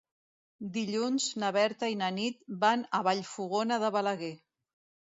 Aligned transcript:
Dilluns 0.77 1.27
na 1.43 1.51
Berta 1.59 1.91
i 1.93 1.99
na 2.01 2.11
Nit 2.17 2.41
van 2.67 2.89
a 3.01 3.05
Vallfogona 3.11 3.81
de 3.87 3.97
Balaguer. 4.01 4.35